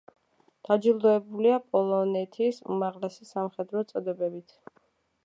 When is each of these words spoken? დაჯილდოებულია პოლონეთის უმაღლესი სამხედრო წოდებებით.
დაჯილდოებულია 0.67 1.59
პოლონეთის 1.75 2.63
უმაღლესი 2.77 3.29
სამხედრო 3.33 3.85
წოდებებით. 3.93 4.57